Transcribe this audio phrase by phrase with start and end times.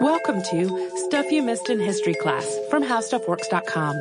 [0.00, 3.96] Welcome to Stuff You Missed in History Class from HowStuffWorks.com.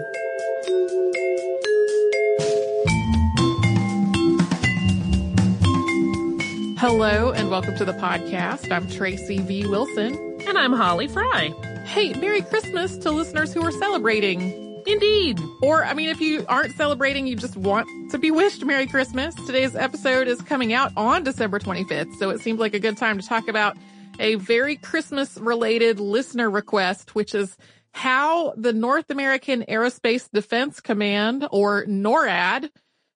[6.77, 8.71] Hello and welcome to the podcast.
[8.71, 9.65] I'm Tracy V.
[9.67, 10.13] Wilson.
[10.47, 11.51] And I'm Holly Fry.
[11.85, 14.83] Hey, Merry Christmas to listeners who are celebrating.
[14.85, 15.39] Indeed.
[15.61, 19.33] Or, I mean, if you aren't celebrating, you just want to be wished Merry Christmas.
[19.35, 23.17] Today's episode is coming out on December 25th, so it seemed like a good time
[23.19, 23.77] to talk about
[24.19, 27.57] a very Christmas related listener request, which is
[27.93, 32.69] how the North American Aerospace Defense Command, or NORAD,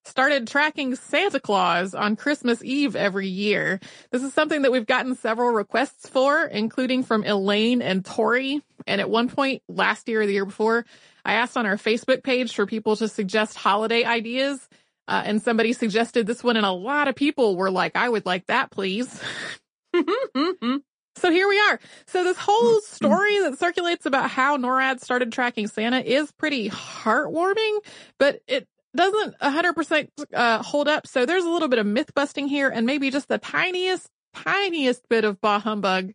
[0.05, 3.79] started tracking Santa Claus on Christmas Eve every year.
[4.11, 8.61] This is something that we've gotten several requests for, including from Elaine and Tori.
[8.85, 10.85] And at one point last year or the year before,
[11.25, 14.67] I asked on our Facebook page for people to suggest holiday ideas.
[15.09, 18.25] Uh, and somebody suggested this one and a lot of people were like, I would
[18.25, 19.21] like that, please.
[21.17, 21.79] so here we are.
[22.07, 27.79] So this whole story that circulates about how NORAD started tracking Santa is pretty heartwarming,
[28.19, 31.07] but it doesn't 100% uh, hold up.
[31.07, 35.07] So there's a little bit of myth busting here and maybe just the tiniest, tiniest
[35.09, 36.13] bit of bah humbug.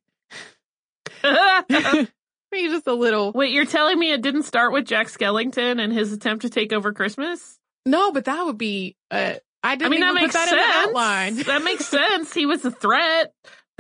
[1.23, 3.33] maybe just a little.
[3.33, 6.73] Wait, you're telling me it didn't start with Jack Skellington and his attempt to take
[6.73, 7.59] over Christmas?
[7.87, 10.63] No, but that would be, uh, I didn't I mean, that makes put that sense.
[10.63, 11.35] in the outline.
[11.45, 12.35] that makes sense.
[12.35, 13.33] He was a threat.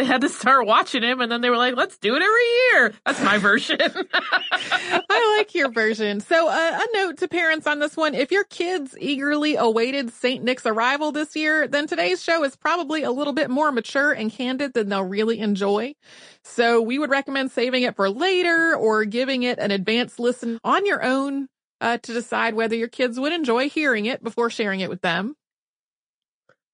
[0.03, 2.81] They had to start watching him and then they were like, let's do it every
[2.83, 2.93] year.
[3.07, 3.79] That's my version.
[4.13, 6.19] I like your version.
[6.19, 8.17] So uh, a note to parents on this one.
[8.17, 10.43] If your kids eagerly awaited St.
[10.43, 14.33] Nick's arrival this year, then today's show is probably a little bit more mature and
[14.33, 15.95] candid than they'll really enjoy.
[16.43, 20.85] So we would recommend saving it for later or giving it an advanced listen on
[20.85, 21.47] your own
[21.81, 25.37] uh, to decide whether your kids would enjoy hearing it before sharing it with them.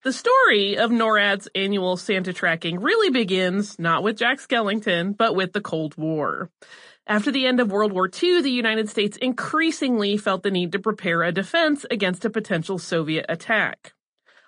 [0.04, 5.52] The story of NORAD's annual Santa tracking really begins not with Jack Skellington, but with
[5.52, 6.50] the Cold War.
[7.08, 10.78] After the end of World War II, the United States increasingly felt the need to
[10.78, 13.92] prepare a defense against a potential Soviet attack.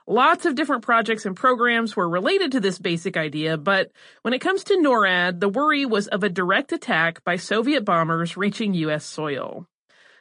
[0.06, 3.90] Lots of different projects and programs were related to this basic idea, but
[4.22, 8.36] when it comes to NORAD, the worry was of a direct attack by Soviet bombers
[8.36, 9.04] reaching U.S.
[9.04, 9.66] soil.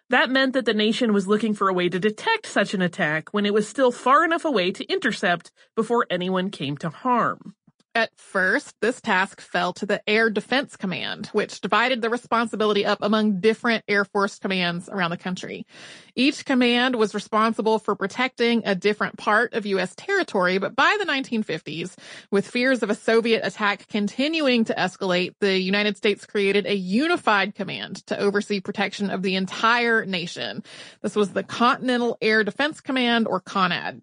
[0.10, 3.32] That meant that the nation was looking for a way to detect such an attack
[3.32, 7.54] when it was still far enough away to intercept before anyone came to harm.
[8.00, 13.00] At first, this task fell to the Air Defense Command, which divided the responsibility up
[13.02, 15.68] among different Air Force commands around the country.
[16.16, 19.96] Each command was responsible for protecting a different part of U.S.
[19.98, 21.98] territory, but by the 1950s,
[22.32, 27.54] with fears of a Soviet attack continuing to escalate, the United States created a unified
[27.54, 30.64] command to oversee protection of the entire nation.
[31.02, 34.02] This was the Continental Air Defense Command, or CONAD.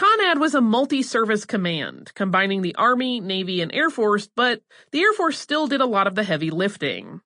[0.00, 4.62] CONAD was a multi-service command, combining the Army, Navy, and Air Force, but
[4.92, 7.20] the Air Force still did a lot of the heavy lifting.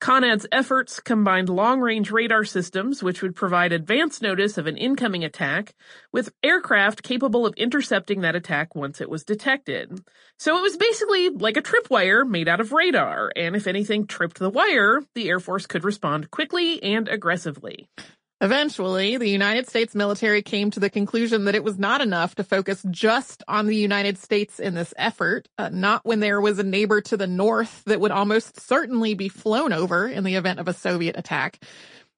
[0.00, 5.74] CONAD's efforts combined long-range radar systems, which would provide advance notice of an incoming attack,
[6.12, 10.00] with aircraft capable of intercepting that attack once it was detected.
[10.38, 14.38] So it was basically like a tripwire made out of radar, and if anything tripped
[14.38, 17.88] the wire, the Air Force could respond quickly and aggressively.
[18.44, 22.44] Eventually, the United States military came to the conclusion that it was not enough to
[22.44, 26.62] focus just on the United States in this effort, uh, not when there was a
[26.62, 30.68] neighbor to the north that would almost certainly be flown over in the event of
[30.68, 31.58] a Soviet attack.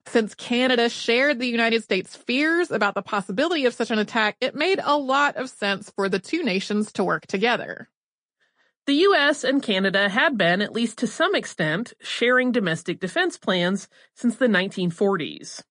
[0.06, 4.56] Since Canada shared the United States' fears about the possibility of such an attack, it
[4.56, 7.88] made a lot of sense for the two nations to work together.
[8.86, 13.86] The US and Canada had been, at least to some extent, sharing domestic defense plans
[14.16, 15.62] since the 1940s.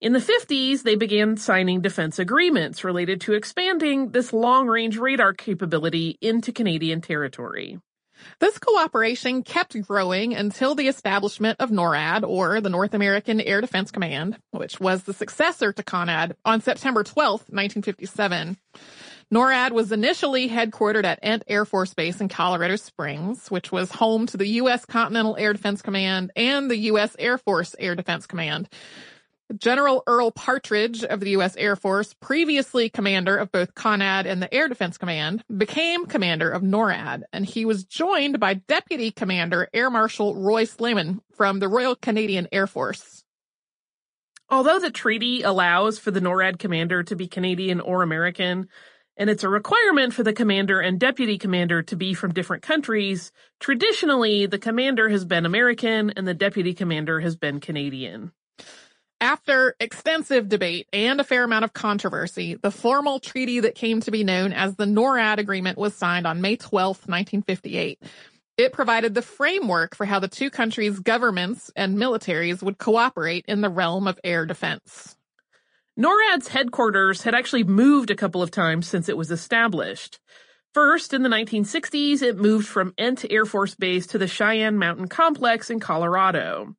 [0.00, 6.16] In the 50s, they began signing defense agreements related to expanding this long-range radar capability
[6.20, 7.80] into Canadian territory.
[8.38, 13.90] This cooperation kept growing until the establishment of NORAD, or the North American Air Defense
[13.90, 18.56] Command, which was the successor to CONAD, on September 12, 1957.
[19.34, 24.26] NORAD was initially headquartered at Ent Air Force Base in Colorado Springs, which was home
[24.26, 24.84] to the U.S.
[24.84, 27.16] Continental Air Defense Command and the U.S.
[27.18, 28.68] Air Force Air Defense Command.
[29.56, 31.56] General Earl Partridge of the U.S.
[31.56, 36.62] Air Force, previously commander of both CONAD and the Air Defense Command, became commander of
[36.62, 41.96] NORAD, and he was joined by Deputy Commander Air Marshal Roy Slemon from the Royal
[41.96, 43.24] Canadian Air Force.
[44.50, 48.68] Although the treaty allows for the NORAD commander to be Canadian or American,
[49.16, 53.32] and it's a requirement for the commander and deputy commander to be from different countries,
[53.60, 58.32] traditionally the commander has been American and the deputy commander has been Canadian.
[59.20, 64.12] After extensive debate and a fair amount of controversy, the formal treaty that came to
[64.12, 68.00] be known as the NORAD Agreement was signed on May 12, 1958.
[68.56, 73.60] It provided the framework for how the two countries' governments and militaries would cooperate in
[73.60, 75.16] the realm of air defense.
[75.98, 80.20] NORAD's headquarters had actually moved a couple of times since it was established.
[80.74, 85.08] First, in the 1960s, it moved from Ent Air Force Base to the Cheyenne Mountain
[85.08, 86.76] Complex in Colorado.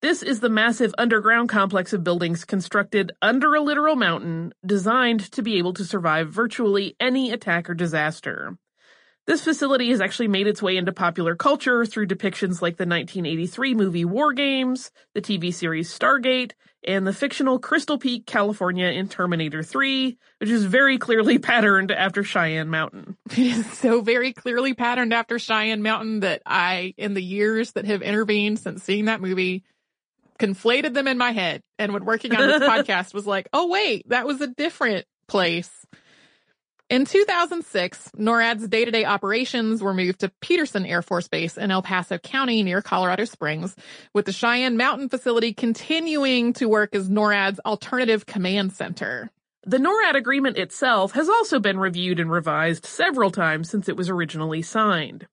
[0.00, 5.42] This is the massive underground complex of buildings constructed under a literal mountain, designed to
[5.42, 8.56] be able to survive virtually any attack or disaster.
[9.26, 13.74] This facility has actually made its way into popular culture through depictions like the 1983
[13.74, 16.52] movie War Games, the TV series Stargate,
[16.86, 22.22] and the fictional Crystal Peak, California in Terminator 3, which is very clearly patterned after
[22.22, 23.16] Cheyenne Mountain.
[23.32, 27.84] It is so very clearly patterned after Cheyenne Mountain that I, in the years that
[27.86, 29.64] have intervened since seeing that movie,
[30.38, 31.62] conflated them in my head.
[31.78, 35.70] And when working on this podcast was like, oh wait, that was a different place.
[36.90, 42.16] In 2006, NORAD's day-to-day operations were moved to Peterson Air Force Base in El Paso
[42.16, 43.76] County near Colorado Springs,
[44.14, 49.30] with the Cheyenne Mountain facility continuing to work as NORAD's alternative command center.
[49.64, 54.08] The NORAD agreement itself has also been reviewed and revised several times since it was
[54.08, 55.26] originally signed.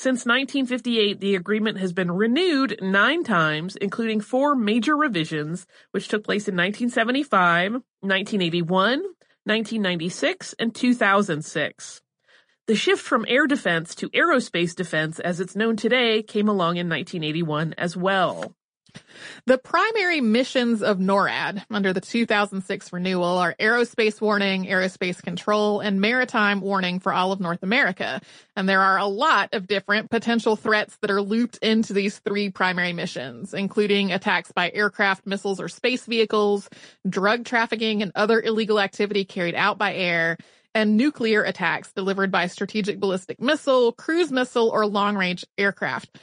[0.00, 6.24] Since 1958, the agreement has been renewed nine times, including four major revisions, which took
[6.24, 9.00] place in 1975, 1981,
[9.44, 12.00] 1996, and 2006.
[12.66, 16.88] The shift from air defense to aerospace defense as it's known today came along in
[16.88, 18.54] 1981 as well.
[19.46, 26.00] The primary missions of NORAD under the 2006 renewal are aerospace warning, aerospace control, and
[26.00, 28.20] maritime warning for all of North America.
[28.56, 32.50] And there are a lot of different potential threats that are looped into these three
[32.50, 36.68] primary missions, including attacks by aircraft, missiles, or space vehicles,
[37.08, 40.36] drug trafficking and other illegal activity carried out by air,
[40.74, 46.16] and nuclear attacks delivered by strategic ballistic missile, cruise missile, or long range aircraft.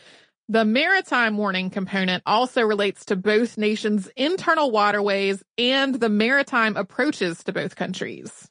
[0.49, 7.43] The maritime warning component also relates to both nations' internal waterways and the maritime approaches
[7.43, 8.49] to both countries.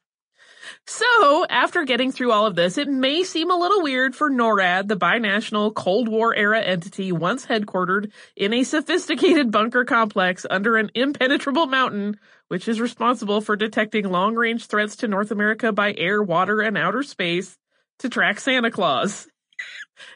[0.87, 4.89] So, after getting through all of this, it may seem a little weird for NORAD,
[4.89, 10.91] the binational Cold War era entity once headquartered in a sophisticated bunker complex under an
[10.95, 12.19] impenetrable mountain,
[12.49, 16.77] which is responsible for detecting long range threats to North America by air, water, and
[16.77, 17.57] outer space,
[18.01, 19.29] to track Santa Claus.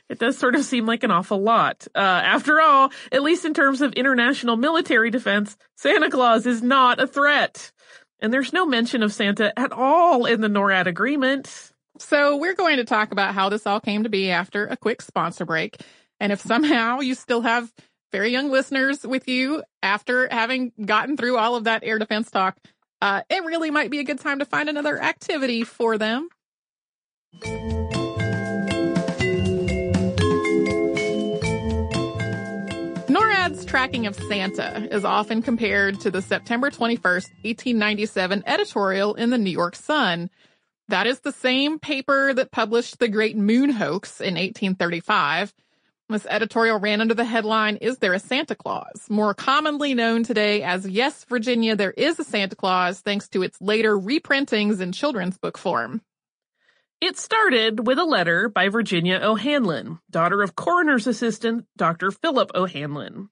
[0.09, 1.87] It does sort of seem like an awful lot.
[1.95, 7.01] Uh, after all, at least in terms of international military defense, Santa Claus is not
[7.01, 7.73] a threat.
[8.21, 11.73] And there's no mention of Santa at all in the NORAD agreement.
[11.99, 15.03] So we're going to talk about how this all came to be after a quick
[15.03, 15.77] sponsor break.
[16.19, 17.73] And if somehow you still have
[18.13, 22.57] very young listeners with you after having gotten through all of that air defense talk,
[23.01, 26.29] uh, it really might be a good time to find another activity for them.
[33.71, 39.53] Tracking of Santa is often compared to the September 21st, 1897 editorial in the New
[39.53, 40.29] York Sun.
[40.89, 45.55] That is the same paper that published the Great Moon Hoax in 1835.
[46.09, 49.07] This editorial ran under the headline, Is There a Santa Claus?
[49.09, 53.61] More commonly known today as Yes, Virginia, There is a Santa Claus, thanks to its
[53.61, 56.03] later reprintings in children's book form.
[57.01, 62.11] It started with a letter by Virginia O'Hanlon, daughter of coroner's assistant Dr.
[62.11, 63.29] Philip O'Hanlon.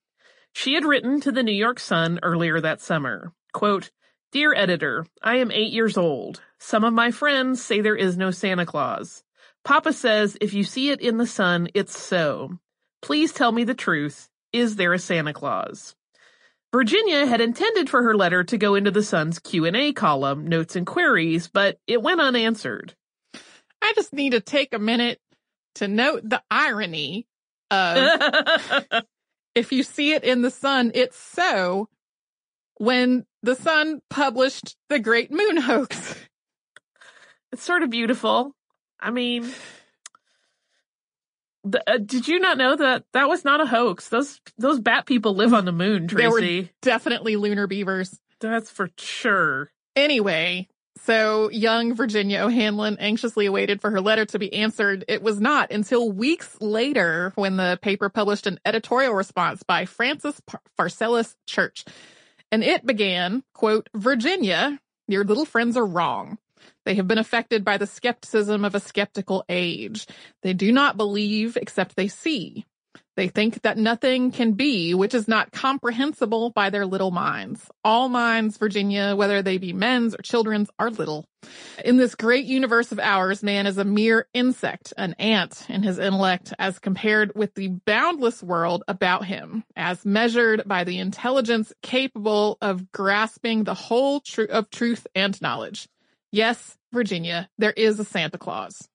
[0.52, 3.90] She had written to the New York Sun earlier that summer, quote,
[4.30, 6.42] Dear editor, I am eight years old.
[6.58, 9.24] Some of my friends say there is no Santa Claus.
[9.64, 12.58] Papa says if you see it in the sun, it's so.
[13.00, 14.28] Please tell me the truth.
[14.52, 15.94] Is there a Santa Claus?
[16.72, 20.86] Virginia had intended for her letter to go into the Sun's Q&A column, notes and
[20.86, 22.94] queries, but it went unanswered.
[23.80, 25.20] I just need to take a minute
[25.76, 27.26] to note the irony
[27.70, 28.10] of
[29.58, 31.88] if you see it in the sun, it's so
[32.76, 36.14] when the sun published the Great Moon Hoax.
[37.50, 38.54] It's sort of beautiful.
[39.00, 39.50] I mean,
[41.64, 44.10] the, uh, did you not know that that was not a hoax?
[44.10, 46.22] Those those bat people live on the moon, Tracy.
[46.22, 48.20] They were definitely lunar beavers.
[48.40, 49.72] That's for sure.
[49.96, 50.68] Anyway,
[51.04, 55.04] so young Virginia O'Hanlon anxiously awaited for her letter to be answered.
[55.08, 60.40] It was not until weeks later when the paper published an editorial response by Francis
[60.78, 61.84] Pharcellus Church.
[62.50, 66.38] And it began, quote, Virginia, your little friends are wrong.
[66.84, 70.06] They have been affected by the skepticism of a skeptical age.
[70.42, 72.64] They do not believe except they see.
[73.18, 77.68] They think that nothing can be which is not comprehensible by their little minds.
[77.82, 81.24] All minds, Virginia, whether they be men's or children's, are little.
[81.84, 85.98] In this great universe of ours, man is a mere insect, an ant in his
[85.98, 92.56] intellect as compared with the boundless world about him, as measured by the intelligence capable
[92.60, 95.88] of grasping the whole tr- of truth and knowledge.
[96.30, 98.88] Yes, Virginia, there is a Santa Claus.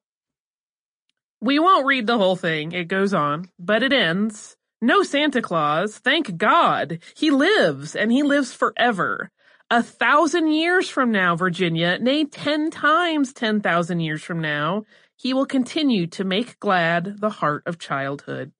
[1.44, 2.72] We won't read the whole thing.
[2.72, 4.56] It goes on, but it ends.
[4.82, 5.98] No Santa Claus.
[5.98, 7.00] Thank God.
[7.18, 9.30] He lives and he lives forever.
[9.70, 14.84] A thousand years from now, Virginia, nay, ten times 10,000 years from now,
[15.18, 18.54] he will continue to make glad the heart of childhood.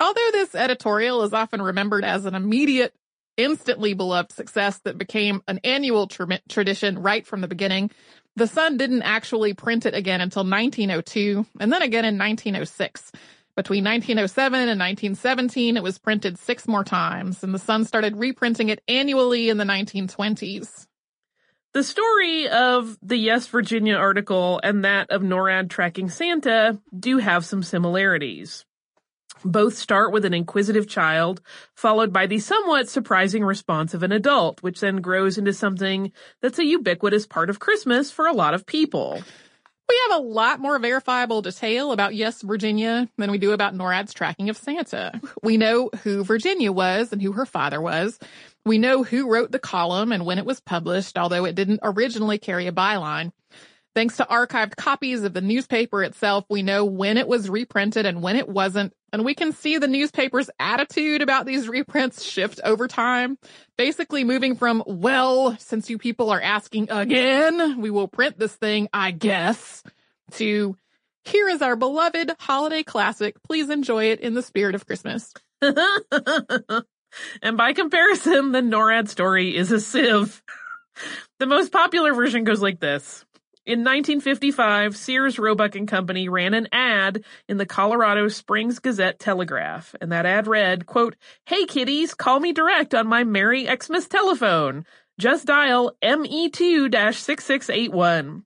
[0.00, 2.94] Although this editorial is often remembered as an immediate,
[3.36, 7.90] instantly beloved success that became an annual tra- tradition right from the beginning,
[8.36, 13.12] the Sun didn't actually print it again until 1902 and then again in 1906.
[13.54, 18.70] Between 1907 and 1917, it was printed six more times, and the Sun started reprinting
[18.70, 20.86] it annually in the 1920s.
[21.74, 27.44] The story of the Yes Virginia article and that of NORAD tracking Santa do have
[27.44, 28.64] some similarities.
[29.44, 31.40] Both start with an inquisitive child,
[31.74, 36.58] followed by the somewhat surprising response of an adult, which then grows into something that's
[36.58, 39.22] a ubiquitous part of Christmas for a lot of people.
[39.88, 44.14] We have a lot more verifiable detail about Yes Virginia than we do about NORAD's
[44.14, 45.20] tracking of Santa.
[45.42, 48.18] We know who Virginia was and who her father was.
[48.64, 52.38] We know who wrote the column and when it was published, although it didn't originally
[52.38, 53.32] carry a byline.
[53.94, 58.22] Thanks to archived copies of the newspaper itself, we know when it was reprinted and
[58.22, 62.88] when it wasn't, and we can see the newspaper's attitude about these reprints shift over
[62.88, 63.38] time,
[63.76, 68.88] basically moving from, well, since you people are asking again, we will print this thing,
[68.92, 69.82] I guess,
[70.32, 70.76] to
[71.24, 73.42] here is our beloved holiday classic.
[73.42, 75.32] Please enjoy it in the spirit of Christmas.
[75.60, 75.76] and
[77.56, 80.42] by comparison, the NORAD story is a sieve.
[81.38, 83.24] The most popular version goes like this.
[83.64, 89.94] In 1955, Sears Roebuck and Company ran an ad in the Colorado Springs Gazette Telegraph,
[90.00, 91.14] and that ad read, quote,
[91.46, 94.84] Hey kiddies, call me direct on my Merry Xmas telephone.
[95.16, 98.42] Just dial ME2-6681.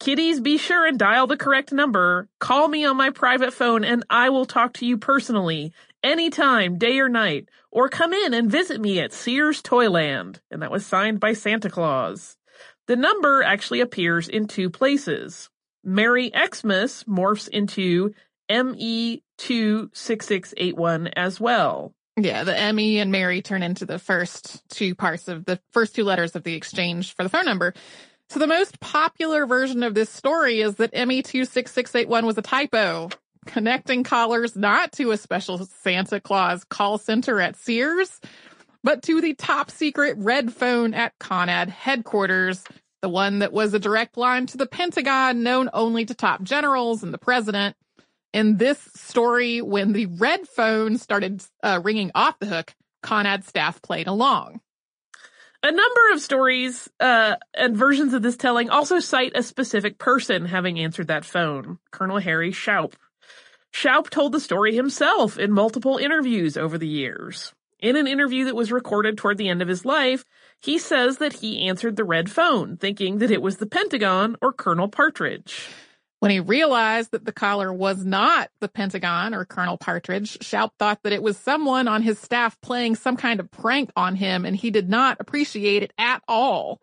[0.00, 2.28] Kiddies, be sure and dial the correct number.
[2.40, 6.98] Call me on my private phone and I will talk to you personally, anytime, day
[6.98, 10.40] or night, or come in and visit me at Sears Toyland.
[10.50, 12.35] And that was signed by Santa Claus.
[12.86, 15.50] The number actually appears in two places.
[15.84, 18.14] Merry Xmas morphs into
[18.50, 21.92] ME26681 as well.
[22.18, 26.04] Yeah, the ME and Mary turn into the first two parts of the first two
[26.04, 27.74] letters of the exchange for the phone number.
[28.30, 33.10] So the most popular version of this story is that ME26681 was a typo,
[33.46, 38.20] connecting callers not to a special Santa Claus call center at Sears,
[38.86, 42.62] but to the top secret red phone at CONAD headquarters,
[43.02, 47.02] the one that was a direct line to the Pentagon known only to top generals
[47.02, 47.74] and the president.
[48.32, 53.82] In this story, when the red phone started uh, ringing off the hook, CONAD staff
[53.82, 54.60] played along.
[55.64, 60.44] A number of stories uh, and versions of this telling also cite a specific person
[60.44, 62.92] having answered that phone, Colonel Harry Shoup.
[63.74, 67.52] Shoup told the story himself in multiple interviews over the years.
[67.80, 70.24] In an interview that was recorded toward the end of his life,
[70.60, 74.52] he says that he answered the red phone, thinking that it was the Pentagon or
[74.52, 75.68] Colonel Partridge.
[76.20, 81.02] When he realized that the caller was not the Pentagon or Colonel Partridge, Shoup thought
[81.02, 84.56] that it was someone on his staff playing some kind of prank on him, and
[84.56, 86.80] he did not appreciate it at all.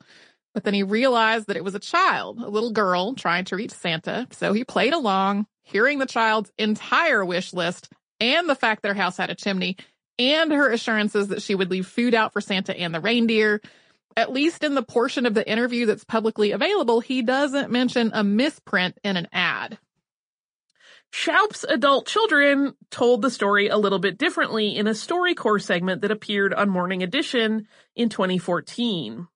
[0.54, 3.72] But then he realized that it was a child, a little girl trying to reach
[3.72, 8.94] Santa, so he played along, hearing the child's entire wish list and the fact their
[8.94, 9.78] house had a chimney
[10.20, 13.62] and her assurances that she would leave food out for Santa and the reindeer.
[14.16, 18.24] At least in the portion of the interview that's publicly available, he doesn't mention a
[18.24, 19.80] misprint in an ad.
[21.12, 26.12] Shoup's adult children told the story a little bit differently in a StoryCorps segment that
[26.12, 29.28] appeared on Morning Edition in 2014.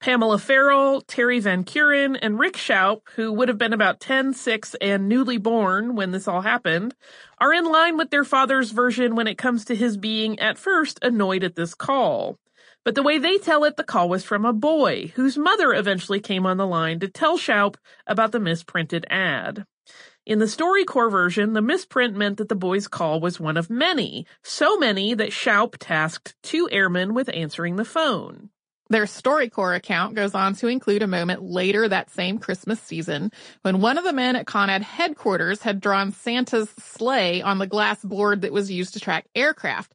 [0.00, 4.76] Pamela Farrell, Terri Van Keuren, and Rick Shoup, who would have been about 10, 6,
[4.80, 6.94] and newly born when this all happened,
[7.38, 11.00] are in line with their father's version when it comes to his being at first
[11.02, 12.38] annoyed at this call.
[12.84, 16.20] But the way they tell it, the call was from a boy, whose mother eventually
[16.20, 17.74] came on the line to tell Shoup
[18.06, 19.66] about the misprinted ad.
[20.24, 24.26] In the StoryCorps version, the misprint meant that the boy's call was one of many,
[24.44, 28.50] so many that Shoup tasked two airmen with answering the phone.
[28.90, 33.80] Their StoryCorps account goes on to include a moment later that same Christmas season when
[33.80, 38.42] one of the men at Conad headquarters had drawn Santa's sleigh on the glass board
[38.42, 39.92] that was used to track aircraft.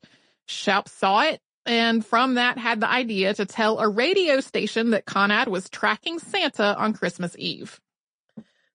[0.47, 5.05] Shoup saw it and from that had the idea to tell a radio station that
[5.05, 7.79] Conad was tracking Santa on Christmas Eve.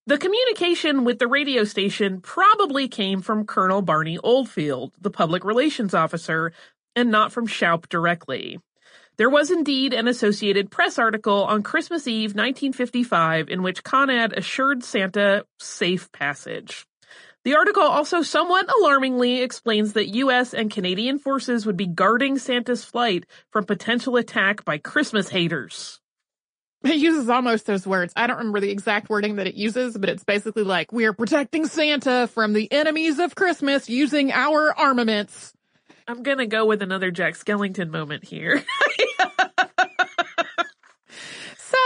[0.07, 5.93] The communication with the radio station probably came from Colonel Barney Oldfield, the public relations
[5.93, 6.53] officer,
[6.97, 8.59] and not from Shoup directly.
[9.19, 14.85] There was indeed an Associated Press article on Christmas Eve 1955 in which Conad assured
[14.85, 16.87] Santa safe passage.
[17.45, 22.85] The article also somewhat alarmingly explains that US and Canadian forces would be guarding Santa's
[22.85, 26.01] flight from potential attack by Christmas haters.
[26.85, 28.13] It uses almost those words.
[28.15, 31.13] I don't remember the exact wording that it uses, but it's basically like, we are
[31.13, 35.55] protecting Santa from the enemies of Christmas using our armaments.
[36.07, 38.65] I'm gonna go with another Jack Skellington moment here.
[41.57, 41.79] so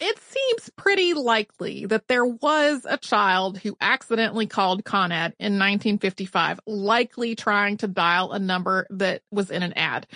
[0.00, 6.60] it seems pretty likely that there was a child who accidentally called Conad in 1955,
[6.66, 10.06] likely trying to dial a number that was in an ad.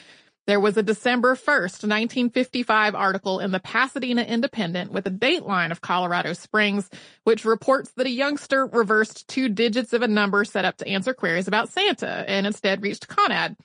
[0.46, 5.80] There was a December 1st, 1955 article in the Pasadena Independent with a dateline of
[5.80, 6.90] Colorado Springs,
[7.24, 11.14] which reports that a youngster reversed two digits of a number set up to answer
[11.14, 13.56] queries about Santa and instead reached Conad.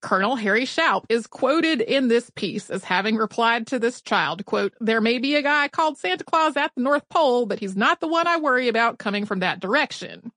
[0.00, 4.74] Colonel Harry Shoup is quoted in this piece as having replied to this child, quote,
[4.80, 8.00] there may be a guy called Santa Claus at the North Pole, but he's not
[8.00, 10.32] the one I worry about coming from that direction.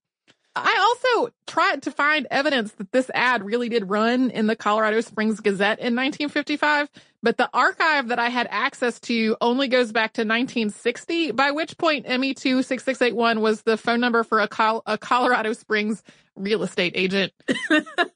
[0.56, 5.02] I also tried to find evidence that this ad really did run in the Colorado
[5.02, 6.90] Springs Gazette in 1955,
[7.24, 11.76] but the archive that I had access to only goes back to 1960, by which
[11.78, 16.04] point ME26681 was the phone number for a, Col- a Colorado Springs
[16.36, 17.34] real estate agent.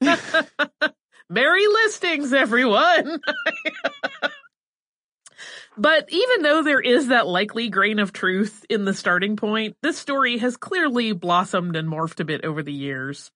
[1.30, 3.20] Merry listings, everyone!
[5.80, 9.96] But even though there is that likely grain of truth in the starting point, this
[9.96, 13.30] story has clearly blossomed and morphed a bit over the years.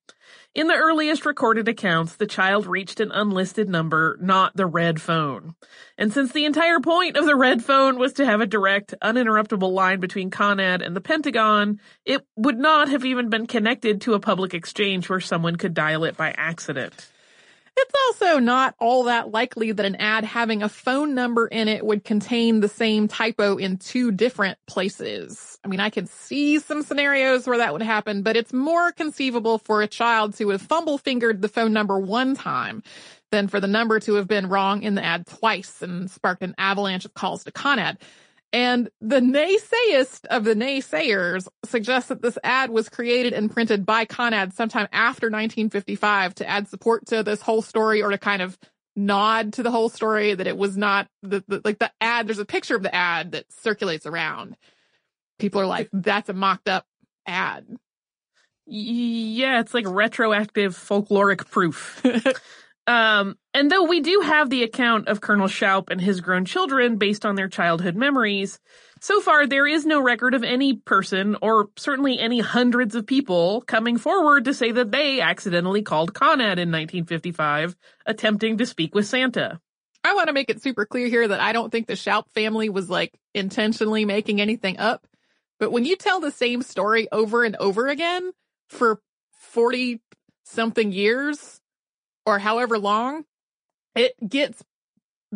[0.53, 5.55] In the earliest recorded accounts, the child reached an unlisted number, not the red phone.
[5.97, 9.71] And since the entire point of the red phone was to have a direct, uninterruptible
[9.71, 14.21] line between Conad and the Pentagon, it would not have even been connected to a
[14.21, 17.12] public exchange where someone could dial it by accident.
[17.75, 21.85] It's also not all that likely that an ad having a phone number in it
[21.85, 25.59] would contain the same typo in two different places.
[25.65, 29.59] I mean, I can see some scenarios where that would happen, but it's more conceivable
[29.59, 32.83] for a child to have fumble fingered the phone number one time
[33.31, 36.55] than for the number to have been wrong in the ad twice and sparked an
[36.59, 37.99] avalanche of calls to Conad.
[38.53, 44.05] And the naysayist of the naysayers suggests that this ad was created and printed by
[44.05, 48.59] Conad sometime after 1955 to add support to this whole story or to kind of
[48.95, 52.27] nod to the whole story that it was not the, the like the ad.
[52.27, 54.57] There's a picture of the ad that circulates around.
[55.39, 56.85] People are like, that's a mocked up
[57.27, 57.67] ad.
[58.67, 62.05] Yeah, it's like retroactive folkloric proof.
[62.87, 66.97] Um, and though we do have the account of Colonel Shoup and his grown children
[66.97, 68.59] based on their childhood memories,
[69.01, 73.63] so far there is no record of any person, or certainly any hundreds of people,
[73.63, 79.07] coming forward to say that they accidentally called Conad in 1955, attempting to speak with
[79.07, 79.61] Santa.
[80.05, 82.69] I want to make it super clear here that I don't think the Shoup family
[82.69, 85.07] was like intentionally making anything up.
[85.61, 88.33] But when you tell the same story over and over again
[88.69, 89.01] for
[89.53, 90.01] 40
[90.45, 91.61] something years,
[92.27, 93.25] or however long,
[93.95, 94.63] it gets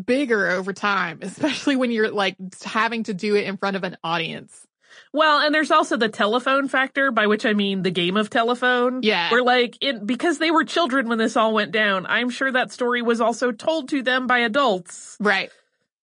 [0.02, 3.96] bigger over time, especially when you're like having to do it in front of an
[4.04, 4.66] audience.
[5.12, 9.00] Well, and there's also the telephone factor, by which I mean the game of telephone.
[9.02, 9.30] Yeah.
[9.30, 12.72] Where like it, because they were children when this all went down, I'm sure that
[12.72, 15.16] story was also told to them by adults.
[15.20, 15.50] Right.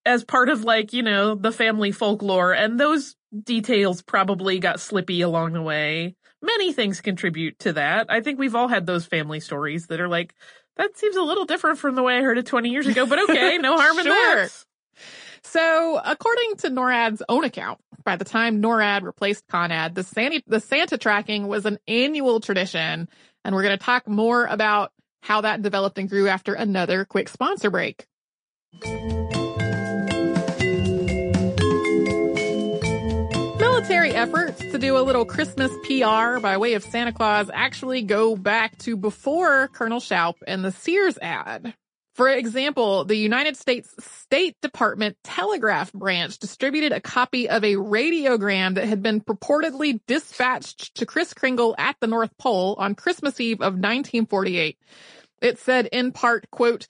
[0.05, 2.53] As part of like, you know, the family folklore.
[2.53, 6.15] And those details probably got slippy along the way.
[6.41, 8.07] Many things contribute to that.
[8.09, 10.35] I think we've all had those family stories that are like,
[10.77, 13.29] that seems a little different from the way I heard it 20 years ago, but
[13.29, 14.13] okay, no harm in Sure.
[14.13, 14.49] that.
[15.43, 20.59] So, according to NORAD's own account, by the time NORAD replaced CONAD, the Santa, the
[20.59, 23.09] Santa tracking was an annual tradition.
[23.45, 27.27] And we're going to talk more about how that developed and grew after another quick
[27.27, 28.05] sponsor break.
[33.83, 38.37] Military efforts to do a little Christmas PR by way of Santa Claus actually go
[38.37, 41.73] back to before Colonel Shoup and the Sears ad.
[42.15, 48.75] For example, the United States State Department Telegraph Branch distributed a copy of a radiogram
[48.75, 53.57] that had been purportedly dispatched to Kris Kringle at the North Pole on Christmas Eve
[53.57, 54.77] of 1948.
[55.41, 56.87] It said in part, quote,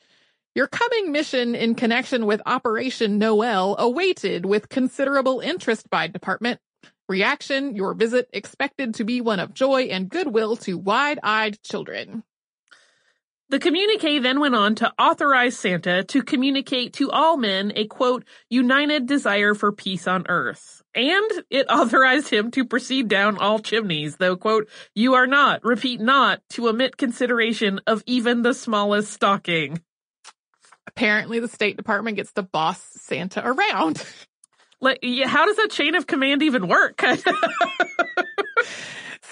[0.54, 6.60] Your coming mission in connection with Operation Noel awaited with considerable interest by department.
[7.10, 12.24] Reaction, your visit expected to be one of joy and goodwill to wide-eyed children.
[13.50, 18.24] The communique then went on to authorize Santa to communicate to all men a quote,
[18.50, 20.82] united desire for peace on earth.
[20.96, 26.02] And it authorized him to proceed down all chimneys, though quote, you are not, repeat
[26.02, 29.82] not, to omit consideration of even the smallest stocking.
[30.88, 34.04] Apparently the State Department gets to boss Santa around.
[34.80, 37.02] Like, how does that chain of command even work?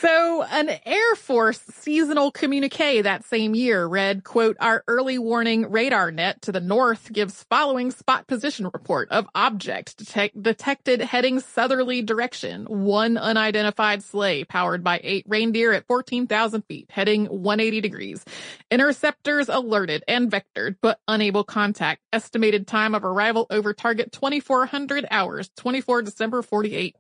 [0.02, 6.10] So an Air Force seasonal communique that same year read, quote, our early warning radar
[6.10, 12.02] net to the north gives following spot position report of object detect- detected heading southerly
[12.02, 12.66] direction.
[12.66, 18.26] One unidentified sleigh powered by eight reindeer at 14,000 feet heading 180 degrees.
[18.72, 22.02] Interceptors alerted and vectored, but unable contact.
[22.12, 26.96] Estimated time of arrival over target 2400 hours, 24 December 48.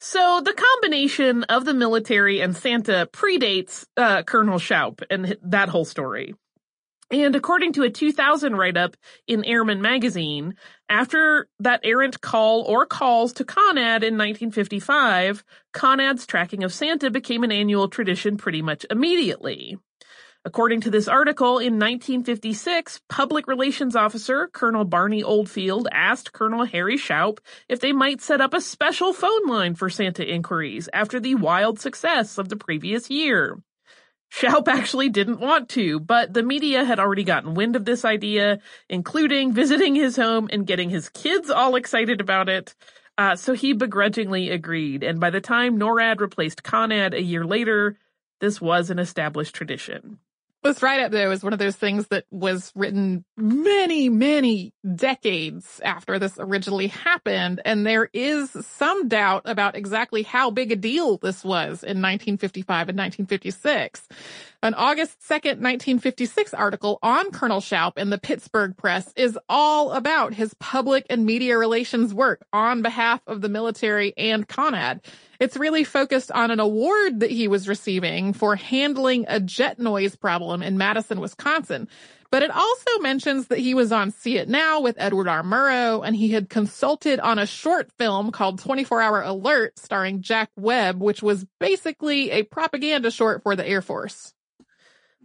[0.00, 5.84] So the combination of the military and Santa predates uh, Colonel Shoup and that whole
[5.84, 6.34] story.
[7.12, 10.54] And according to a 2000 write-up in Airman magazine,
[10.88, 17.44] after that errant call or calls to Conad in 1955, Conad's tracking of Santa became
[17.44, 19.78] an annual tradition pretty much immediately.
[20.44, 26.96] According to this article, in 1956, Public Relations Officer Colonel Barney Oldfield asked Colonel Harry
[26.96, 31.36] Shoup if they might set up a special phone line for Santa inquiries after the
[31.36, 33.62] wild success of the previous year.
[34.32, 38.58] Shoup actually didn't want to, but the media had already gotten wind of this idea,
[38.88, 42.74] including visiting his home and getting his kids all excited about it.
[43.16, 47.96] Uh, so he begrudgingly agreed, and by the time NORAD replaced CONAD a year later,
[48.40, 50.18] this was an established tradition.
[50.62, 56.20] This write-up though is one of those things that was written many, many decades after
[56.20, 57.60] this originally happened.
[57.64, 62.88] And there is some doubt about exactly how big a deal this was in 1955
[62.90, 64.06] and 1956.
[64.64, 70.34] An August 2nd, 1956 article on Colonel Shoup in the Pittsburgh Press is all about
[70.34, 75.00] his public and media relations work on behalf of the military and CONAD.
[75.40, 80.14] It's really focused on an award that he was receiving for handling a jet noise
[80.14, 81.88] problem in Madison, Wisconsin.
[82.30, 85.42] But it also mentions that he was on See It Now with Edward R.
[85.42, 90.50] Murrow and he had consulted on a short film called 24 Hour Alert starring Jack
[90.56, 94.32] Webb, which was basically a propaganda short for the Air Force.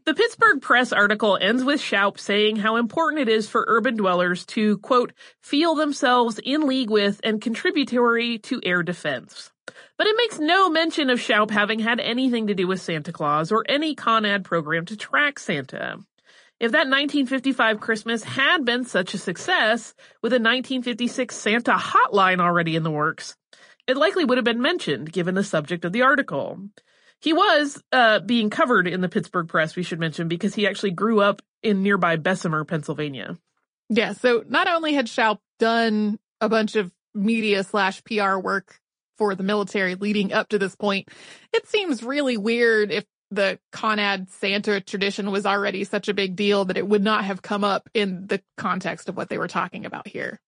[0.08, 4.46] The Pittsburgh Press article ends with Shoup saying how important it is for urban dwellers
[4.46, 9.52] to, quote, feel themselves in league with and contributory to air defense.
[9.98, 13.52] But it makes no mention of Shoup having had anything to do with Santa Claus
[13.52, 15.98] or any CONAD program to track Santa.
[16.58, 22.78] If that 1955 Christmas had been such a success, with a 1956 Santa hotline already
[22.78, 23.36] in the works,
[23.88, 26.62] it likely would have been mentioned given the subject of the article.
[27.20, 30.92] He was uh, being covered in the Pittsburgh press, we should mention, because he actually
[30.92, 33.38] grew up in nearby Bessemer, Pennsylvania.
[33.90, 38.80] Yeah, so not only had Shoup done a bunch of media slash PR work
[39.18, 41.10] for the military leading up to this point,
[41.54, 46.66] it seems really weird if the Conad Santa tradition was already such a big deal
[46.66, 49.86] that it would not have come up in the context of what they were talking
[49.86, 50.40] about here.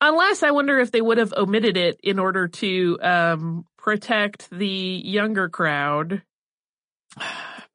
[0.00, 4.66] Unless I wonder if they would have omitted it in order to um, protect the
[4.66, 6.22] younger crowd.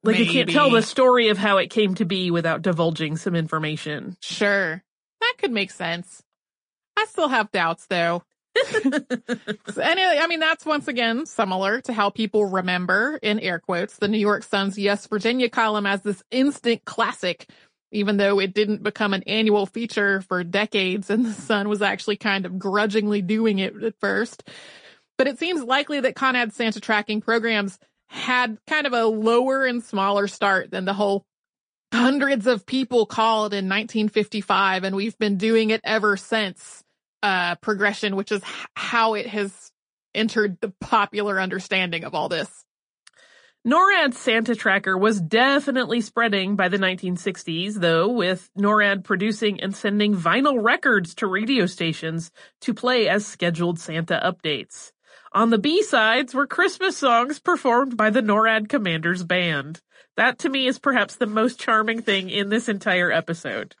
[0.02, 0.24] Like Maybe.
[0.24, 4.16] you can't tell the story of how it came to be without divulging some information.
[4.22, 4.82] Sure.
[5.20, 6.22] That could make sense.
[6.96, 8.22] I still have doubts though.
[9.74, 13.98] So anyway, I mean, that's once again similar to how people remember, in air quotes,
[13.98, 17.46] the New York Sun's Yes Virginia column as this instant classic,
[17.92, 22.16] even though it didn't become an annual feature for decades and the Sun was actually
[22.16, 24.48] kind of grudgingly doing it at first.
[25.20, 29.84] But it seems likely that Conad Santa tracking programs had kind of a lower and
[29.84, 31.26] smaller start than the whole
[31.92, 36.82] hundreds of people called in 1955 and we've been doing it ever since
[37.22, 38.40] uh progression which is
[38.74, 39.70] how it has
[40.14, 42.64] entered the popular understanding of all this
[43.68, 50.14] NORAD's Santa tracker was definitely spreading by the 1960s, though, with NORAD producing and sending
[50.14, 52.30] vinyl records to radio stations
[52.62, 54.92] to play as scheduled Santa updates.
[55.32, 59.80] On the B-sides were Christmas songs performed by the NORAD Commanders Band.
[60.16, 63.76] That to me is perhaps the most charming thing in this entire episode.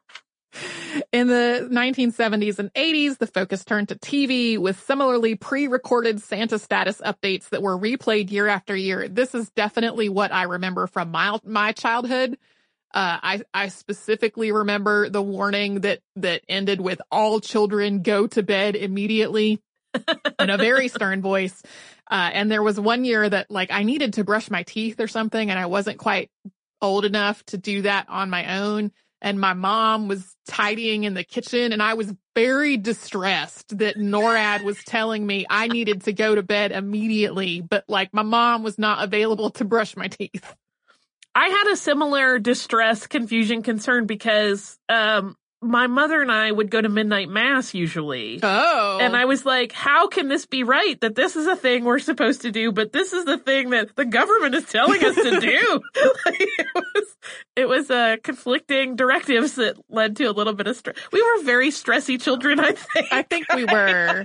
[1.10, 7.00] In the 1970s and 80s, the focus turned to TV with similarly pre-recorded Santa status
[7.04, 9.08] updates that were replayed year after year.
[9.08, 12.38] This is definitely what I remember from my, my childhood.
[12.94, 18.42] Uh, I, I specifically remember the warning that, that ended with all children go to
[18.44, 19.60] bed immediately
[20.38, 21.62] in a very stern voice.
[22.10, 25.08] Uh, and there was one year that like I needed to brush my teeth or
[25.08, 26.30] something and I wasn't quite
[26.82, 28.92] old enough to do that on my own.
[29.22, 34.64] And my mom was tidying in the kitchen and I was very distressed that NORAD
[34.64, 38.78] was telling me I needed to go to bed immediately, but like my mom was
[38.78, 40.54] not available to brush my teeth.
[41.34, 46.80] I had a similar distress, confusion, concern because um, my mother and I would go
[46.80, 48.40] to midnight mass usually.
[48.42, 48.98] Oh.
[49.00, 51.98] And I was like, how can this be right that this is a thing we're
[51.98, 55.40] supposed to do, but this is the thing that the government is telling us to
[55.40, 55.80] do?
[56.26, 57.16] like, it was,
[57.56, 60.96] it was, uh, conflicting directives that led to a little bit of stress.
[61.12, 63.12] We were very stressy children, I think.
[63.12, 64.24] I think we were.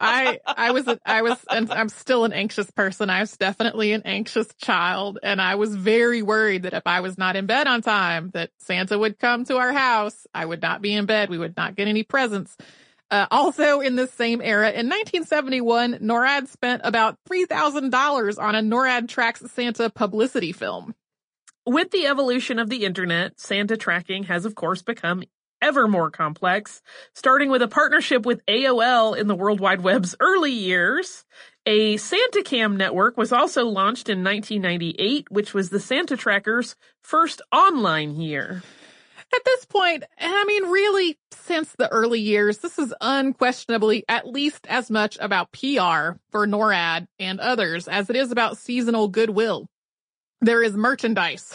[0.00, 3.10] I, I was, I was, and I'm still an anxious person.
[3.10, 7.18] I was definitely an anxious child and I was very worried that if I was
[7.18, 10.26] not in bed on time, that Santa would come to our house.
[10.34, 11.30] I would not be in bed.
[11.30, 12.56] We would not get any presents.
[13.10, 19.08] Uh, also in this same era, in 1971, NORAD spent about $3,000 on a NORAD
[19.08, 20.94] Tracks Santa publicity film.
[21.64, 25.22] With the evolution of the internet, Santa tracking has of course become
[25.60, 26.82] ever more complex,
[27.14, 31.24] starting with a partnership with AOL in the World Wide Web's early years.
[31.66, 38.20] A SantaCam network was also launched in 1998, which was the Santa Tracker's first online
[38.20, 38.62] year.
[39.34, 44.66] At this point, I mean, really, since the early years, this is unquestionably at least
[44.68, 49.66] as much about PR for NORAD and others as it is about seasonal goodwill.
[50.40, 51.54] There is merchandise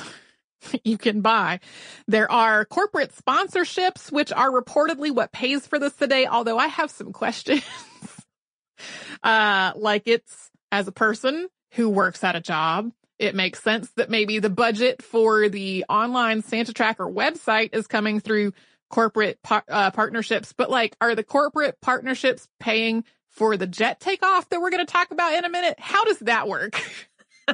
[0.84, 1.60] you can buy.
[2.08, 6.92] There are corporate sponsorships, which are reportedly what pays for this today, although I have
[6.92, 7.64] some questions.
[9.24, 14.10] uh, like it's as a person who works at a job it makes sense that
[14.10, 18.54] maybe the budget for the online Santa Tracker website is coming through
[18.89, 24.49] corporate par- uh, partnerships, but like, are the corporate partnerships paying for the jet takeoff
[24.49, 25.80] that we're going to talk about in a minute?
[25.80, 26.80] How does that work?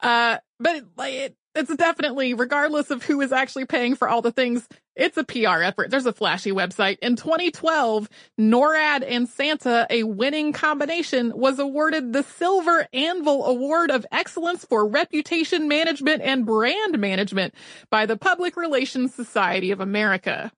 [0.00, 4.32] uh, but like, it, it's definitely, regardless of who is actually paying for all the
[4.32, 5.90] things, it's a PR effort.
[5.90, 6.98] There's a flashy website.
[7.00, 8.08] In 2012,
[8.40, 14.86] NORAD and Santa, a winning combination, was awarded the Silver Anvil Award of Excellence for
[14.86, 17.54] Reputation Management and Brand Management
[17.90, 20.52] by the Public Relations Society of America.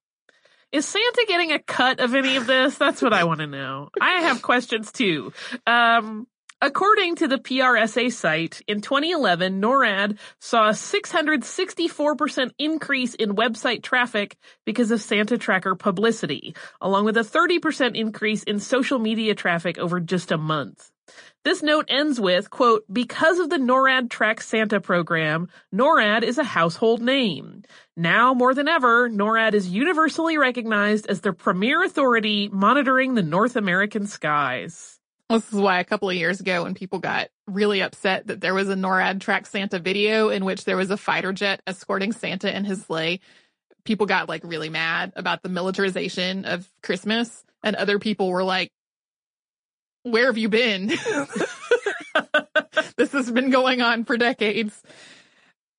[0.72, 2.76] Is Santa getting a cut of any of this?
[2.76, 3.88] That's what I want to know.
[4.00, 5.32] I have questions too.
[5.66, 6.26] Um,
[6.62, 14.38] According to the PRSA site, in 2011, NORAD saw a 664% increase in website traffic
[14.64, 20.00] because of Santa Tracker publicity, along with a 30% increase in social media traffic over
[20.00, 20.90] just a month.
[21.44, 26.44] This note ends with, quote, because of the NORAD Track Santa program, NORAD is a
[26.44, 27.64] household name.
[27.98, 33.56] Now more than ever, NORAD is universally recognized as the premier authority monitoring the North
[33.56, 34.95] American skies.
[35.28, 38.54] This is why a couple of years ago when people got really upset that there
[38.54, 42.54] was a NORAD track Santa video in which there was a fighter jet escorting Santa
[42.54, 43.18] in his sleigh,
[43.84, 48.70] people got like really mad about the militarization of Christmas and other people were like,
[50.04, 50.86] where have you been?
[52.96, 54.80] this has been going on for decades.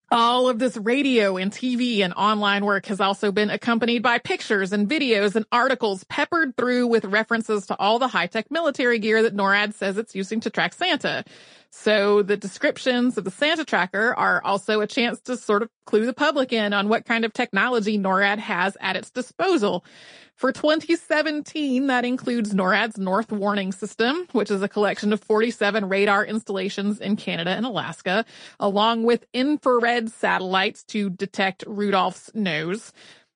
[0.09, 4.71] All of this radio and TV and online work has also been accompanied by pictures
[4.71, 9.35] and videos and articles peppered through with references to all the high-tech military gear that
[9.35, 11.25] NORAD says it's using to track Santa.
[11.79, 16.07] So the descriptions of the Santa tracker are also a chance to sort of clue
[16.07, 19.85] the public in on what kind of technology NORAD has at its disposal.
[20.35, 26.25] For 2017, that includes NORAD's North Warning System, which is a collection of 47 radar
[26.25, 28.25] installations in Canada and Alaska,
[28.59, 32.91] along with infrared satellites to detect Rudolph's nose,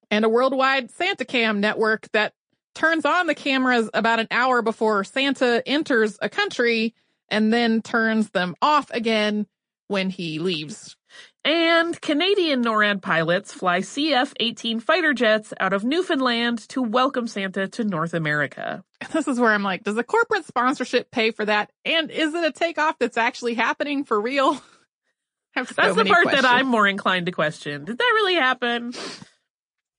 [0.09, 2.33] and a worldwide Santa Cam network that
[2.73, 6.95] turns on the cameras about an hour before Santa enters a country
[7.31, 9.47] and then turns them off again
[9.87, 10.95] when he leaves.
[11.43, 17.83] And Canadian NORAD pilots fly CF-18 fighter jets out of Newfoundland to welcome Santa to
[17.83, 18.83] North America.
[19.11, 21.71] This is where I'm like, does a corporate sponsorship pay for that?
[21.83, 24.61] And is it a takeoff that's actually happening for real?
[25.53, 26.43] So that's the part questions.
[26.43, 27.83] that I'm more inclined to question.
[27.83, 28.93] Did that really happen?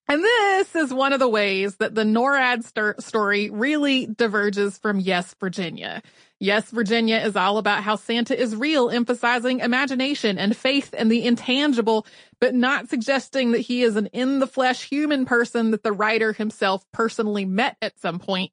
[0.09, 4.99] And this is one of the ways that the NORAD st- story really diverges from
[4.99, 6.03] Yes, Virginia.
[6.43, 11.25] Yes, Virginia is all about how Santa is real, emphasizing imagination and faith and the
[11.25, 12.05] intangible,
[12.41, 16.33] but not suggesting that he is an in the flesh human person that the writer
[16.33, 18.51] himself personally met at some point.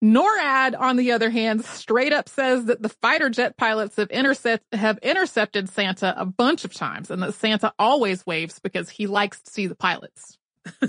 [0.00, 4.72] NORAD, on the other hand, straight up says that the fighter jet pilots have intercept
[4.72, 9.40] have intercepted Santa a bunch of times and that Santa always waves because he likes
[9.40, 10.38] to see the pilots.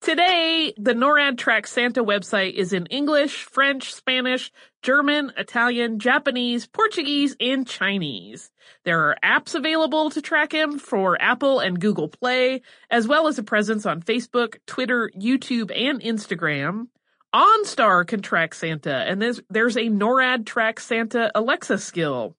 [0.00, 4.50] Today, the NORAD Track Santa website is in English, French, Spanish,
[4.82, 8.50] German, Italian, Japanese, Portuguese, and Chinese.
[8.84, 13.38] There are apps available to track him for Apple and Google Play, as well as
[13.38, 16.88] a presence on Facebook, Twitter, YouTube, and Instagram.
[17.32, 22.36] OnStar can track Santa, and there's, there's a NORAD Track Santa Alexa skill.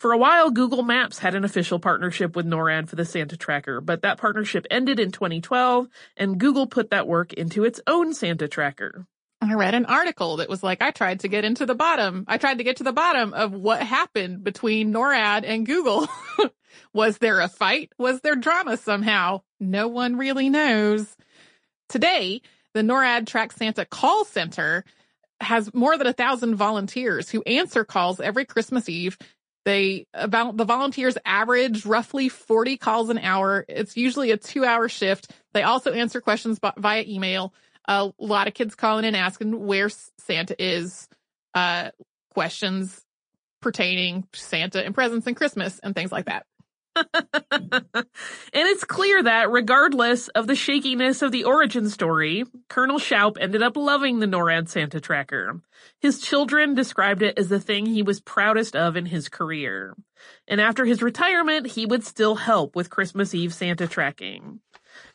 [0.00, 3.82] For a while, Google Maps had an official partnership with NORAD for the Santa tracker,
[3.82, 8.48] but that partnership ended in 2012 and Google put that work into its own Santa
[8.48, 9.06] tracker.
[9.42, 12.24] I read an article that was like, I tried to get into the bottom.
[12.28, 16.08] I tried to get to the bottom of what happened between NORAD and Google.
[16.94, 17.92] was there a fight?
[17.98, 19.42] Was there drama somehow?
[19.60, 21.14] No one really knows.
[21.90, 22.40] Today,
[22.72, 24.82] the NORAD Track Santa call center
[25.42, 29.18] has more than a thousand volunteers who answer calls every Christmas Eve
[29.64, 33.64] they about the volunteers average roughly 40 calls an hour.
[33.68, 35.30] It's usually a two hour shift.
[35.52, 37.52] They also answer questions by, via email.
[37.86, 41.08] a lot of kids calling in asking where Santa is,
[41.54, 41.90] uh,
[42.32, 43.04] questions
[43.60, 46.46] pertaining to Santa and presents and Christmas and things like that.
[47.52, 48.06] and
[48.52, 53.76] it's clear that, regardless of the shakiness of the origin story, Colonel Shoup ended up
[53.76, 55.60] loving the NORAD Santa tracker.
[56.00, 59.94] His children described it as the thing he was proudest of in his career.
[60.48, 64.60] And after his retirement, he would still help with Christmas Eve Santa tracking.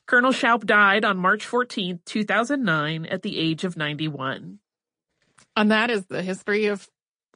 [0.07, 4.59] Colonel Shoup died on March 14, 2009, at the age of 91.
[5.55, 6.87] And that is the history of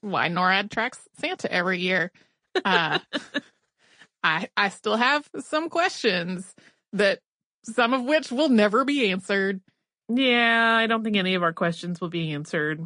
[0.02, 2.12] why NORAD tracks Santa every year.
[2.64, 3.00] Uh,
[4.24, 6.54] I, I still have some questions
[6.94, 7.20] that
[7.64, 9.62] some of which will never be answered.
[10.10, 12.84] Yeah, I don't think any of our questions will be answered.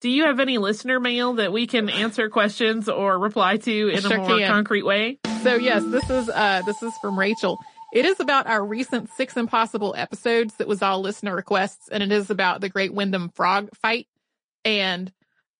[0.00, 4.02] Do you have any listener mail that we can answer questions or reply to in
[4.02, 4.50] sure a more can.
[4.50, 5.18] concrete way?
[5.42, 7.58] So yes, this is uh this is from Rachel.
[7.92, 12.12] It is about our recent Six Impossible episodes that was all listener requests, and it
[12.12, 14.06] is about the Great Windham Frog fight.
[14.64, 15.12] And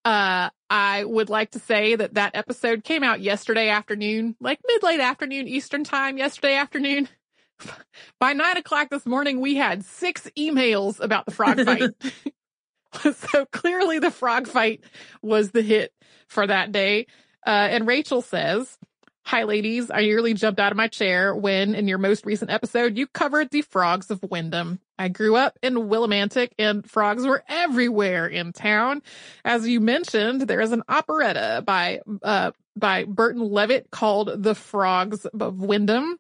[0.05, 4.83] uh, I would like to say that that episode came out yesterday afternoon, like mid
[4.83, 7.09] late afternoon Eastern time yesterday afternoon.
[8.21, 11.91] By nine o'clock this morning, we had six emails about the frog fight.
[13.13, 14.83] so clearly the frog fight
[15.23, 15.93] was the hit
[16.29, 17.07] for that day.
[17.47, 18.79] Uh, and Rachel says,
[19.27, 19.91] Hi, ladies.
[19.91, 23.51] I nearly jumped out of my chair when, in your most recent episode, you covered
[23.51, 24.79] the frogs of Windham.
[25.01, 29.03] I grew up in Willimantic and frogs were everywhere in town.
[29.45, 35.27] As you mentioned, there is an operetta by, uh, by Burton Levitt called The Frogs
[35.27, 36.19] of Windham.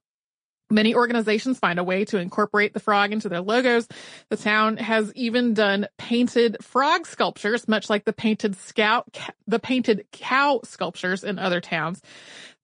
[0.68, 3.86] Many organizations find a way to incorporate the frog into their logos.
[4.30, 9.06] The town has even done painted frog sculptures, much like the painted scout,
[9.46, 12.02] the painted cow sculptures in other towns.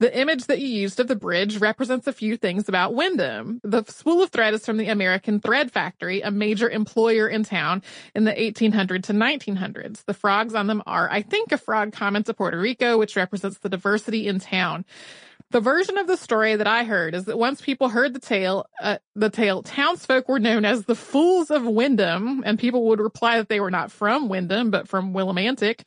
[0.03, 3.61] The image that you used of the bridge represents a few things about Windham.
[3.63, 7.85] The spool of thread is from the American Thread Factory, a major employer in town
[8.13, 10.05] in the 1800s to 1900s.
[10.05, 13.59] The frogs on them are, I think, a frog common to Puerto Rico, which represents
[13.59, 14.85] the diversity in town.
[15.53, 18.65] The version of the story that I heard is that once people heard the tale,
[18.81, 23.37] uh, the tale, townsfolk were known as the fools of Windham, and people would reply
[23.37, 25.83] that they were not from Windham, but from Willimantic.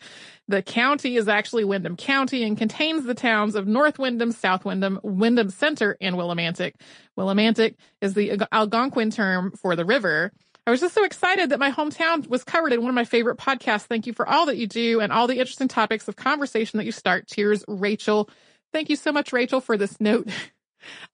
[0.48, 5.00] The county is actually Windham County and contains the towns of North Windham, South Windham,
[5.02, 6.74] Windham Center, and Willimantic.
[7.18, 10.32] Willimantic is the Algonquin term for the river.
[10.68, 13.40] I was just so excited that my hometown was covered in one of my favorite
[13.40, 13.86] podcasts.
[13.86, 16.86] Thank you for all that you do and all the interesting topics of conversation that
[16.86, 17.28] you start.
[17.28, 18.30] Cheers, Rachel.
[18.76, 20.28] Thank you so much, Rachel, for this note.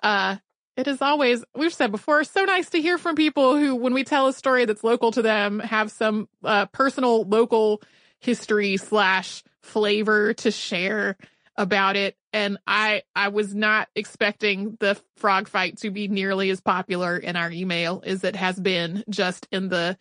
[0.04, 0.36] Uh,
[0.76, 4.04] it is always, we've said before, so nice to hear from people who, when we
[4.04, 7.82] tell a story that's local to them, have some uh, personal local
[8.20, 11.16] history slash flavor to share
[11.56, 12.18] about it.
[12.34, 17.38] And I, I was not expecting the frog fight to be nearly as popular in
[17.38, 19.98] our email as it has been just in the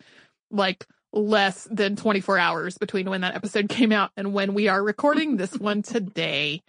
[0.49, 4.83] like less than 24 hours between when that episode came out and when we are
[4.83, 6.61] recording this one today.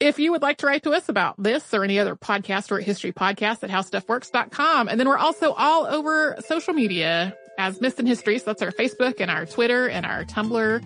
[0.00, 2.80] If you would like to write to us about this or any other podcast or
[2.80, 4.88] history podcast at howstuffworks.com.
[4.88, 8.38] And then we're also all over social media as Missed in History.
[8.38, 10.82] So that's our Facebook and our Twitter and our Tumblr,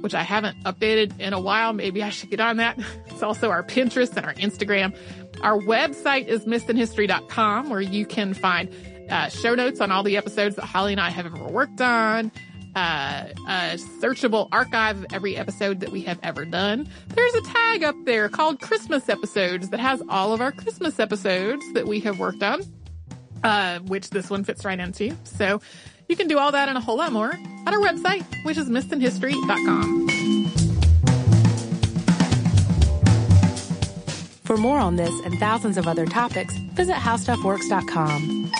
[0.00, 1.72] which I haven't updated in a while.
[1.74, 2.78] Maybe I should get on that.
[3.16, 4.94] It's also our Pinterest and our Instagram.
[5.40, 8.68] Our website is missedinhistory.com where you can find
[9.08, 12.30] uh, show notes on all the episodes that Holly and I have ever worked on,
[12.76, 16.88] uh, a searchable archive of every episode that we have ever done.
[17.08, 21.64] There's a tag up there called Christmas episodes that has all of our Christmas episodes
[21.72, 22.60] that we have worked on.
[23.44, 25.14] uh, which this one fits right into.
[25.24, 25.60] So
[26.08, 27.30] you can do all that and a whole lot more
[27.66, 30.08] at our website, which is missedinhistory.com.
[34.44, 38.50] For more on this and thousands of other topics, visit howstuffworks.com.